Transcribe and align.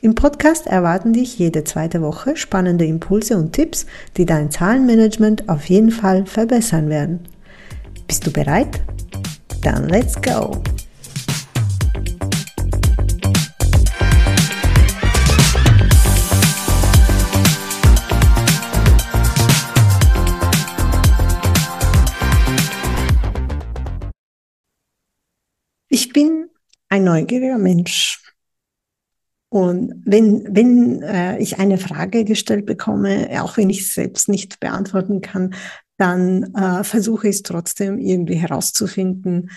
Im 0.00 0.14
Podcast 0.14 0.68
erwarten 0.68 1.12
dich 1.12 1.40
jede 1.40 1.64
zweite 1.64 2.00
Woche 2.02 2.36
spannende 2.36 2.84
Impulse 2.84 3.36
und 3.36 3.52
Tipps, 3.52 3.84
die 4.16 4.26
dein 4.26 4.48
Zahlenmanagement 4.48 5.48
auf 5.48 5.68
jeden 5.68 5.90
Fall 5.90 6.24
verbessern 6.24 6.88
werden. 6.88 7.26
Bist 8.06 8.24
du 8.24 8.32
bereit? 8.32 8.80
Dann 9.64 9.88
let's 9.88 10.14
go! 10.22 10.62
Ich 25.88 26.12
bin 26.12 26.50
ein 26.88 27.02
neugieriger 27.02 27.58
Mensch. 27.58 28.27
Und 29.50 30.02
wenn, 30.04 30.54
wenn 30.54 31.02
äh, 31.02 31.38
ich 31.38 31.58
eine 31.58 31.78
Frage 31.78 32.24
gestellt 32.24 32.66
bekomme, 32.66 33.28
auch 33.42 33.56
wenn 33.56 33.70
ich 33.70 33.80
es 33.80 33.94
selbst 33.94 34.28
nicht 34.28 34.60
beantworten 34.60 35.20
kann, 35.20 35.54
dann 35.96 36.54
äh, 36.54 36.84
versuche 36.84 37.28
ich 37.28 37.36
es 37.36 37.42
trotzdem 37.42 37.98
irgendwie 37.98 38.36
herauszufinden, 38.36 39.50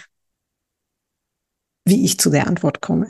wie 1.85 2.05
ich 2.05 2.19
zu 2.19 2.29
der 2.29 2.47
Antwort 2.47 2.81
komme. 2.81 3.09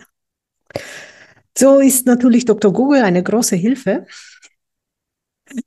So 1.58 1.80
ist 1.80 2.06
natürlich 2.08 2.46
Dr. 2.46 2.74
Google 2.74 3.04
eine 3.04 3.22
große 3.22 3.56
Hilfe. 3.56 4.08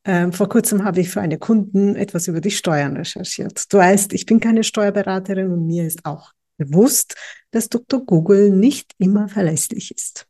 Ähm, 0.04 0.32
vor 0.32 0.48
kurzem 0.48 0.84
habe 0.84 1.00
ich 1.00 1.10
für 1.10 1.20
eine 1.20 1.38
Kunden 1.38 1.94
etwas 1.94 2.26
über 2.26 2.40
die 2.40 2.50
Steuern 2.50 2.96
recherchiert. 2.96 3.72
Du 3.72 3.78
weißt, 3.78 4.14
ich 4.14 4.26
bin 4.26 4.40
keine 4.40 4.64
Steuerberaterin 4.64 5.52
und 5.52 5.66
mir 5.66 5.86
ist 5.86 6.04
auch 6.06 6.32
bewusst, 6.56 7.16
dass 7.50 7.68
Dr. 7.68 8.04
Google 8.04 8.50
nicht 8.50 8.94
immer 8.98 9.28
verlässlich 9.28 9.94
ist. 9.94 10.26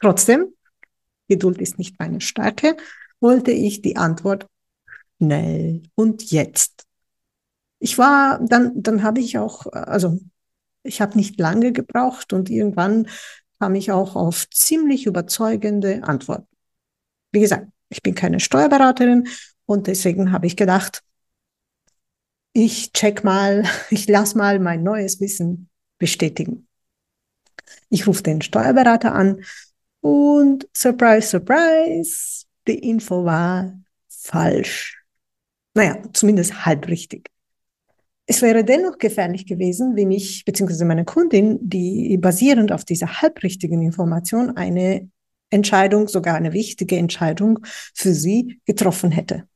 Trotzdem, 0.00 0.54
Geduld 1.28 1.58
ist 1.58 1.78
nicht 1.78 1.98
meine 1.98 2.20
Stärke, 2.20 2.76
wollte 3.20 3.50
ich 3.50 3.82
die 3.82 3.96
Antwort 3.96 4.46
schnell 5.18 5.82
und 5.94 6.30
jetzt. 6.30 6.84
Ich 7.80 7.98
war, 7.98 8.40
dann, 8.44 8.82
dann 8.82 9.02
habe 9.02 9.20
ich 9.20 9.38
auch, 9.38 9.66
also 9.66 10.18
ich 10.82 11.00
habe 11.00 11.16
nicht 11.16 11.38
lange 11.38 11.72
gebraucht 11.72 12.32
und 12.32 12.50
irgendwann 12.50 13.08
kam 13.58 13.74
ich 13.74 13.92
auch 13.92 14.16
auf 14.16 14.48
ziemlich 14.50 15.06
überzeugende 15.06 16.02
Antworten. 16.04 16.48
Wie 17.32 17.40
gesagt, 17.40 17.68
ich 17.88 18.02
bin 18.02 18.14
keine 18.14 18.40
Steuerberaterin 18.40 19.28
und 19.66 19.86
deswegen 19.86 20.32
habe 20.32 20.46
ich 20.46 20.56
gedacht, 20.56 21.02
ich 22.52 22.92
check 22.92 23.24
mal, 23.24 23.64
ich 23.90 24.08
lass 24.08 24.34
mal 24.34 24.58
mein 24.58 24.82
neues 24.82 25.20
Wissen 25.20 25.68
bestätigen. 25.98 26.67
Ich 27.90 28.06
rufe 28.06 28.22
den 28.22 28.42
Steuerberater 28.42 29.14
an 29.14 29.42
und 30.00 30.68
surprise, 30.76 31.28
surprise, 31.28 32.44
die 32.66 32.78
Info 32.78 33.24
war 33.24 33.72
falsch. 34.08 35.02
Naja, 35.74 36.02
zumindest 36.12 36.66
halb 36.66 36.88
richtig. 36.88 37.30
Es 38.26 38.42
wäre 38.42 38.62
dennoch 38.62 38.98
gefährlich 38.98 39.46
gewesen, 39.46 39.96
wenn 39.96 40.10
ich 40.10 40.44
bzw. 40.44 40.84
meine 40.84 41.04
Kundin, 41.04 41.58
die 41.62 42.18
basierend 42.18 42.72
auf 42.72 42.84
dieser 42.84 43.22
halbrichtigen 43.22 43.80
Information 43.80 44.56
eine 44.56 45.08
Entscheidung, 45.50 46.08
sogar 46.08 46.34
eine 46.34 46.52
wichtige 46.52 46.96
Entscheidung 46.96 47.60
für 47.94 48.12
sie 48.12 48.60
getroffen 48.66 49.10
hätte. 49.10 49.48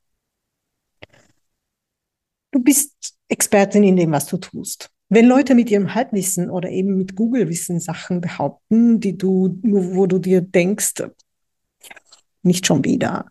Du 2.50 2.60
bist 2.60 3.14
Expertin 3.28 3.82
in 3.82 3.96
dem, 3.96 4.12
was 4.12 4.26
du 4.26 4.36
tust. 4.36 4.91
Wenn 5.14 5.26
Leute 5.26 5.54
mit 5.54 5.70
ihrem 5.70 5.94
Halbwissen 5.94 6.48
oder 6.48 6.70
eben 6.70 6.96
mit 6.96 7.16
Google-Wissen 7.16 7.80
Sachen 7.80 8.22
behaupten, 8.22 8.98
die 8.98 9.18
du, 9.18 9.58
wo 9.62 10.06
du 10.06 10.18
dir 10.18 10.40
denkst, 10.40 11.02
nicht 12.42 12.66
schon 12.66 12.82
wieder. 12.82 13.26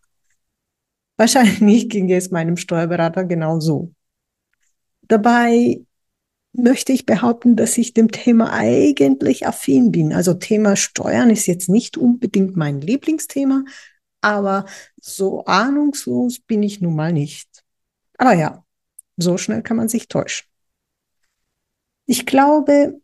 Wahrscheinlich 1.18 1.90
ging 1.90 2.12
es 2.12 2.30
meinem 2.30 2.56
Steuerberater 2.56 3.25
genauso. 3.25 3.96
Dabei 5.08 5.81
möchte 6.53 6.94
ich 6.94 7.08
behaupten, 7.08 7.56
dass 7.56 7.80
ich 7.80 7.96
dem 7.96 8.12
Thema 8.12 8.53
eigentlich 8.53 9.48
affin 9.48 9.92
bin. 9.92 10.13
Also 10.13 10.36
Thema 10.36 10.75
Steuern 10.75 11.31
ist 11.31 11.48
jetzt 11.48 11.68
nicht 11.68 11.98
unbedingt 11.98 12.56
mein 12.56 12.80
Lieblingsthema, 12.80 13.63
aber 14.22 14.68
so 15.02 15.46
ahnungslos 15.46 16.42
bin 16.42 16.62
ich 16.62 16.80
nun 16.80 16.94
mal 16.96 17.12
nicht. 17.12 17.63
Aber 18.19 18.34
ja, 18.34 18.63
so 19.18 19.40
schnell 19.40 19.63
kann 19.63 19.78
man 19.78 19.90
sich 19.90 20.08
täuschen. 20.08 20.50
Ich 22.11 22.25
glaube, 22.25 22.99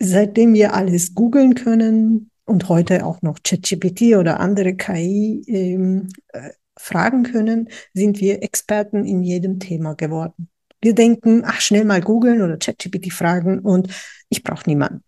seitdem 0.00 0.52
wir 0.52 0.74
alles 0.74 1.14
googeln 1.14 1.54
können 1.54 2.32
und 2.44 2.68
heute 2.68 3.06
auch 3.06 3.22
noch 3.22 3.38
ChatGPT 3.44 4.16
oder 4.16 4.40
andere 4.40 4.74
KI 4.74 5.44
ähm, 5.46 6.08
äh, 6.32 6.50
fragen 6.76 7.22
können, 7.22 7.68
sind 7.94 8.18
wir 8.18 8.42
Experten 8.42 9.04
in 9.04 9.22
jedem 9.22 9.60
Thema 9.60 9.94
geworden. 9.94 10.48
Wir 10.80 10.92
denken, 10.92 11.44
ach, 11.46 11.60
schnell 11.60 11.84
mal 11.84 12.00
googeln 12.00 12.42
oder 12.42 12.56
ChatGPT 12.56 13.12
fragen 13.12 13.60
und 13.60 13.94
ich 14.28 14.42
brauche 14.42 14.68
niemanden. 14.68 15.04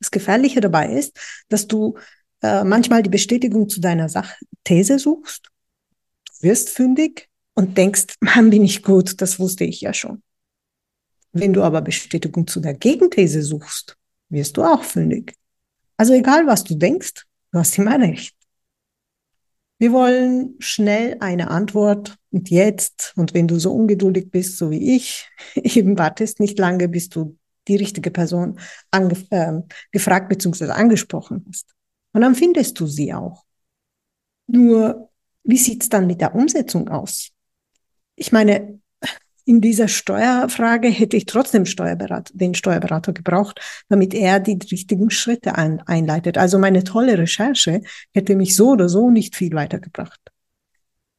Das 0.00 0.10
Gefährliche 0.10 0.60
dabei 0.60 0.92
ist, 0.92 1.18
dass 1.48 1.66
du 1.68 1.96
äh, 2.42 2.64
manchmal 2.64 3.02
die 3.02 3.08
Bestätigung 3.08 3.70
zu 3.70 3.80
deiner 3.80 4.10
Sach 4.10 4.34
These 4.64 4.98
suchst, 4.98 5.48
wirst 6.42 6.68
fündig 6.68 7.30
und 7.54 7.78
denkst, 7.78 8.08
Mann, 8.20 8.50
bin 8.50 8.62
ich 8.62 8.82
gut, 8.82 9.22
das 9.22 9.38
wusste 9.40 9.64
ich 9.64 9.80
ja 9.80 9.94
schon. 9.94 10.22
Wenn 11.40 11.52
du 11.52 11.62
aber 11.62 11.82
Bestätigung 11.82 12.46
zu 12.46 12.60
der 12.60 12.74
Gegenthese 12.74 13.42
suchst, 13.42 13.96
wirst 14.28 14.56
du 14.56 14.62
auch 14.62 14.82
fündig. 14.82 15.34
Also 15.96 16.12
egal, 16.12 16.46
was 16.46 16.64
du 16.64 16.74
denkst, 16.74 17.24
du 17.52 17.58
hast 17.58 17.78
immer 17.78 17.98
recht. 17.98 18.34
Wir 19.78 19.92
wollen 19.92 20.56
schnell 20.58 21.16
eine 21.20 21.50
Antwort 21.50 22.16
und 22.30 22.50
jetzt. 22.50 23.12
Und 23.16 23.32
wenn 23.32 23.46
du 23.46 23.58
so 23.58 23.72
ungeduldig 23.72 24.30
bist, 24.30 24.56
so 24.56 24.70
wie 24.70 24.96
ich, 24.96 25.28
eben 25.54 25.98
wartest 25.98 26.40
nicht 26.40 26.58
lange, 26.58 26.88
bis 26.88 27.08
du 27.08 27.36
die 27.68 27.76
richtige 27.76 28.10
Person 28.10 28.58
äh, 28.90 29.52
gefragt 29.92 30.28
bzw. 30.28 30.70
angesprochen 30.70 31.44
hast. 31.48 31.74
Und 32.12 32.22
dann 32.22 32.34
findest 32.34 32.80
du 32.80 32.86
sie 32.86 33.12
auch. 33.12 33.44
Nur, 34.46 35.10
wie 35.44 35.58
sieht's 35.58 35.88
dann 35.88 36.06
mit 36.06 36.20
der 36.20 36.34
Umsetzung 36.34 36.88
aus? 36.88 37.30
Ich 38.16 38.32
meine, 38.32 38.80
in 39.48 39.62
dieser 39.62 39.88
Steuerfrage 39.88 40.88
hätte 40.88 41.16
ich 41.16 41.24
trotzdem 41.24 41.64
Steuerberater, 41.64 42.30
den 42.34 42.54
Steuerberater 42.54 43.14
gebraucht, 43.14 43.60
damit 43.88 44.12
er 44.12 44.40
die 44.40 44.58
richtigen 44.70 45.08
Schritte 45.08 45.54
ein, 45.54 45.80
einleitet. 45.80 46.36
Also 46.36 46.58
meine 46.58 46.84
tolle 46.84 47.16
Recherche 47.16 47.80
hätte 48.12 48.36
mich 48.36 48.54
so 48.54 48.72
oder 48.72 48.90
so 48.90 49.08
nicht 49.08 49.36
viel 49.36 49.54
weitergebracht. 49.54 50.20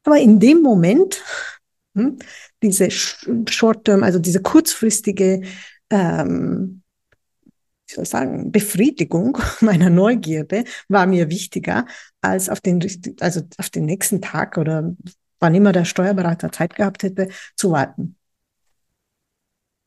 Aber 0.04 0.20
in 0.20 0.38
dem 0.38 0.62
Moment, 0.62 1.24
hm, 1.96 2.20
diese 2.62 2.88
Short-Term, 2.92 4.04
also 4.04 4.20
diese 4.20 4.40
kurzfristige, 4.40 5.42
ähm, 5.90 6.82
ich 7.88 7.96
soll 7.96 8.06
sagen, 8.06 8.52
Befriedigung 8.52 9.38
meiner 9.60 9.90
Neugierde 9.90 10.62
war 10.86 11.06
mir 11.08 11.30
wichtiger 11.30 11.84
als 12.20 12.48
auf 12.48 12.60
den, 12.60 12.80
also 13.18 13.40
auf 13.58 13.70
den 13.70 13.86
nächsten 13.86 14.22
Tag 14.22 14.56
oder 14.56 14.94
wann 15.40 15.54
immer 15.56 15.72
der 15.72 15.84
Steuerberater 15.84 16.52
Zeit 16.52 16.76
gehabt 16.76 17.02
hätte, 17.02 17.28
zu 17.56 17.72
warten. 17.72 18.14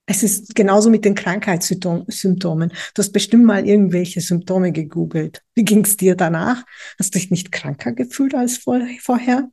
Es 0.06 0.22
ist 0.22 0.54
genauso 0.54 0.90
mit 0.90 1.06
den 1.06 1.16
Krankheitssymptomen. 1.16 2.70
Du 2.94 3.00
hast 3.00 3.14
bestimmt 3.14 3.46
mal 3.46 3.66
irgendwelche 3.66 4.20
Symptome 4.20 4.74
gegoogelt. 4.74 5.44
Wie 5.56 5.64
ging 5.64 5.86
es 5.86 5.96
dir 5.96 6.16
danach? 6.16 6.66
Hast 7.00 7.16
du 7.16 7.20
dich 7.20 7.32
nicht 7.32 7.52
kranker 7.54 7.94
gefühlt 7.94 8.36
als 8.36 8.58
vorher? 8.58 9.50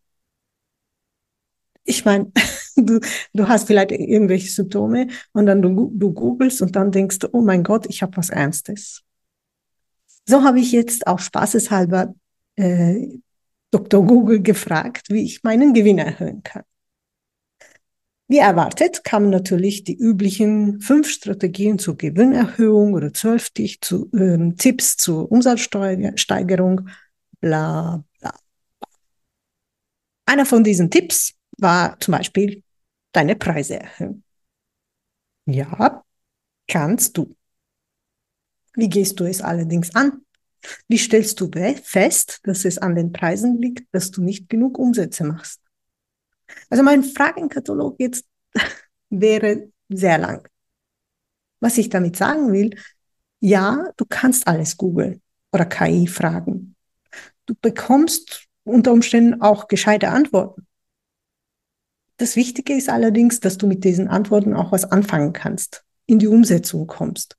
Ich 1.84 2.04
meine, 2.04 2.32
du, 2.76 3.00
du 3.32 3.48
hast 3.48 3.68
vielleicht 3.68 3.92
irgendwelche 3.92 4.48
Symptome 4.48 5.08
und 5.32 5.46
dann 5.46 5.62
du, 5.62 5.92
du 5.94 6.12
googelst 6.12 6.62
und 6.62 6.74
dann 6.74 6.90
denkst 6.90 7.20
du, 7.20 7.28
oh 7.32 7.42
mein 7.42 7.62
Gott, 7.62 7.86
ich 7.88 8.02
habe 8.02 8.16
was 8.16 8.30
Ernstes. 8.30 9.02
So 10.26 10.42
habe 10.42 10.60
ich 10.60 10.72
jetzt 10.72 11.06
auch 11.06 11.20
spaßeshalber 11.20 12.14
äh, 12.56 13.20
Dr. 13.70 14.04
Google 14.04 14.42
gefragt, 14.42 15.06
wie 15.10 15.24
ich 15.24 15.42
meinen 15.44 15.74
Gewinn 15.74 15.98
erhöhen 15.98 16.42
kann. 16.42 16.64
Wie 18.30 18.38
erwartet 18.38 19.02
kamen 19.02 19.28
natürlich 19.28 19.82
die 19.82 19.96
üblichen 19.96 20.80
fünf 20.80 21.10
Strategien 21.10 21.80
zur 21.80 21.96
Gewinnerhöhung 21.96 22.94
oder 22.94 23.12
zwölf 23.12 23.50
zu, 23.52 24.08
äh, 24.12 24.52
Tipps 24.56 24.96
zur 24.96 25.32
Umsatzsteigerung, 25.32 26.88
bla 27.40 28.04
bla. 28.20 28.34
Einer 30.26 30.46
von 30.46 30.62
diesen 30.62 30.92
Tipps 30.92 31.34
war 31.58 31.98
zum 31.98 32.12
Beispiel 32.12 32.62
deine 33.10 33.34
Preise 33.34 33.80
erhöhen. 33.80 34.22
Ja, 35.46 36.04
kannst 36.68 37.16
du. 37.16 37.34
Wie 38.74 38.88
gehst 38.88 39.18
du 39.18 39.24
es 39.24 39.42
allerdings 39.42 39.92
an? 39.96 40.24
Wie 40.86 40.98
stellst 40.98 41.40
du 41.40 41.50
fest, 41.82 42.38
dass 42.44 42.64
es 42.64 42.78
an 42.78 42.94
den 42.94 43.10
Preisen 43.10 43.60
liegt, 43.60 43.92
dass 43.92 44.12
du 44.12 44.22
nicht 44.22 44.48
genug 44.48 44.78
Umsätze 44.78 45.24
machst? 45.24 45.60
Also 46.68 46.82
mein 46.82 47.02
Fragenkatalog 47.02 47.96
jetzt 47.98 48.24
wäre 49.10 49.70
sehr 49.88 50.18
lang. 50.18 50.48
Was 51.60 51.78
ich 51.78 51.88
damit 51.88 52.16
sagen 52.16 52.52
will, 52.52 52.76
ja, 53.40 53.90
du 53.96 54.04
kannst 54.08 54.46
alles 54.46 54.76
googeln 54.76 55.22
oder 55.52 55.64
KI 55.64 56.06
fragen. 56.06 56.76
Du 57.46 57.54
bekommst 57.60 58.46
unter 58.64 58.92
Umständen 58.92 59.40
auch 59.40 59.68
gescheite 59.68 60.08
Antworten. 60.08 60.66
Das 62.18 62.36
Wichtige 62.36 62.74
ist 62.74 62.90
allerdings, 62.90 63.40
dass 63.40 63.56
du 63.56 63.66
mit 63.66 63.82
diesen 63.82 64.08
Antworten 64.08 64.54
auch 64.54 64.72
was 64.72 64.84
anfangen 64.84 65.32
kannst, 65.32 65.84
in 66.06 66.18
die 66.18 66.28
Umsetzung 66.28 66.86
kommst. 66.86 67.36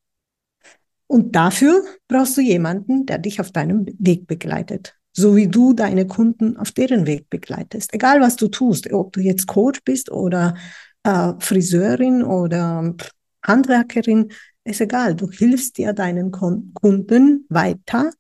Und 1.06 1.36
dafür 1.36 1.84
brauchst 2.08 2.36
du 2.38 2.42
jemanden, 2.42 3.06
der 3.06 3.18
dich 3.18 3.40
auf 3.40 3.52
deinem 3.52 3.86
Weg 4.00 4.28
begleitet, 4.28 4.98
so 5.14 5.36
wie 5.36 5.48
du 5.48 5.74
deine 5.74 6.08
Kunden 6.08 6.58
auf 6.58 6.72
deren 6.72 7.06
Weg 7.06 7.30
begleitest. 7.30 7.94
Egal 7.94 8.22
was 8.22 8.36
du 8.36 8.48
tust, 8.48 8.92
ob 8.92 9.14
du 9.14 9.20
jetzt 9.20 9.48
Coach 9.48 9.82
bist 9.84 10.12
oder 10.12 10.56
äh, 11.04 11.34
Friseurin 11.40 12.24
oder 12.24 12.96
Handwerkerin, 13.44 14.32
ist 14.64 14.82
egal. 14.82 15.16
Du 15.16 15.30
hilfst 15.30 15.78
dir 15.78 15.94
deinen 15.94 16.32
Kunden 16.32 17.46
weiter, 17.50 18.12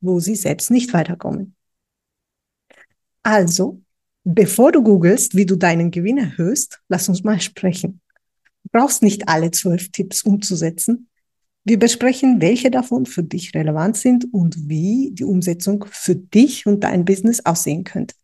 wo 0.00 0.20
sie 0.20 0.34
selbst 0.34 0.70
nicht 0.70 0.92
weiterkommen. 0.92 1.54
Also, 3.22 3.82
bevor 4.24 4.72
du 4.72 4.82
googelst, 4.82 5.36
wie 5.36 5.46
du 5.46 5.56
deinen 5.56 5.90
Gewinn 5.90 6.18
erhöhst, 6.18 6.80
lass 6.88 7.08
uns 7.08 7.22
mal 7.22 7.40
sprechen. 7.40 8.00
Du 8.64 8.70
brauchst 8.72 9.02
nicht 9.02 9.28
alle 9.28 9.50
zwölf 9.50 9.90
Tipps 9.90 10.22
umzusetzen. 10.22 11.08
Wir 11.64 11.78
besprechen, 11.78 12.40
welche 12.40 12.70
davon 12.70 13.06
für 13.06 13.22
dich 13.22 13.54
relevant 13.54 13.96
sind 13.96 14.26
und 14.32 14.68
wie 14.68 15.10
die 15.12 15.24
Umsetzung 15.24 15.84
für 15.88 16.16
dich 16.16 16.66
und 16.66 16.82
dein 16.82 17.04
Business 17.04 17.44
aussehen 17.44 17.84
könnte. 17.84 18.16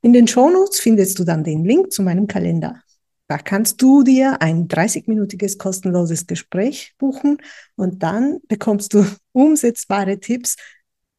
In 0.00 0.12
den 0.12 0.28
Shownotes 0.28 0.78
findest 0.78 1.18
du 1.18 1.24
dann 1.24 1.42
den 1.42 1.64
Link 1.64 1.92
zu 1.92 2.02
meinem 2.02 2.26
Kalender. 2.26 2.82
Da 3.28 3.38
kannst 3.38 3.82
du 3.82 4.04
dir 4.04 4.40
ein 4.40 4.68
30-minütiges 4.68 5.58
kostenloses 5.58 6.28
Gespräch 6.28 6.94
buchen 6.98 7.38
und 7.74 8.02
dann 8.04 8.38
bekommst 8.46 8.94
du 8.94 9.04
umsetzbare 9.32 10.20
Tipps 10.20 10.54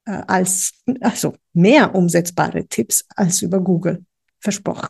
äh, 0.05 0.21
als, 0.27 0.71
also 1.01 1.35
mehr 1.51 1.93
umsetzbare 1.93 2.65
Tipps 2.67 3.03
als 3.15 3.41
über 3.41 3.59
Google. 3.59 4.05
Versprochen. 4.39 4.87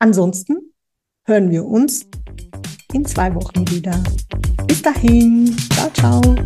Ansonsten 0.00 0.74
hören 1.24 1.50
wir 1.50 1.64
uns 1.64 2.06
in 2.92 3.04
zwei 3.04 3.32
Wochen 3.36 3.68
wieder. 3.70 4.02
Dahin. 4.82 5.56
Ciao, 5.70 5.88
ciao. 5.94 6.41